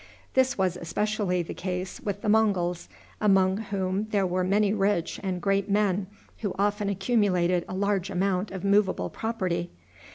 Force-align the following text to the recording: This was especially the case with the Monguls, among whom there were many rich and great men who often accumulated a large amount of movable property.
This 0.33 0.57
was 0.57 0.77
especially 0.77 1.43
the 1.43 1.53
case 1.53 1.99
with 2.01 2.23
the 2.23 2.27
Monguls, 2.27 2.89
among 3.21 3.57
whom 3.57 4.05
there 4.09 4.25
were 4.25 4.43
many 4.43 4.73
rich 4.73 5.19
and 5.21 5.39
great 5.39 5.69
men 5.69 6.07
who 6.39 6.55
often 6.57 6.89
accumulated 6.89 7.63
a 7.69 7.75
large 7.75 8.09
amount 8.09 8.49
of 8.49 8.63
movable 8.63 9.11
property. 9.11 9.69